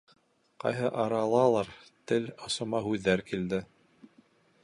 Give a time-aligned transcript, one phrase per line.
[0.61, 1.69] Ҡайһы аралалыр
[2.11, 3.63] тел осома һүҙҙәр килде: